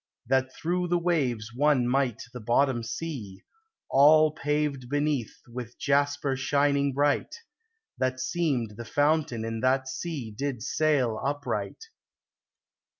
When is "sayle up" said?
10.63-11.45